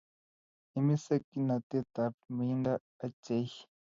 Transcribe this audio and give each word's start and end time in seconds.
Imise 0.79 1.13
kinatete 1.27 1.99
ab 2.07 2.15
meindo 2.35 2.73
ochei 3.05 3.49